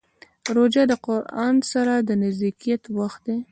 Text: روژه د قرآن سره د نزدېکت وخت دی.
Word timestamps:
روژه 0.55 0.83
د 0.91 0.93
قرآن 1.05 1.55
سره 1.71 1.93
د 2.07 2.09
نزدېکت 2.23 2.81
وخت 2.97 3.21
دی. 3.27 3.37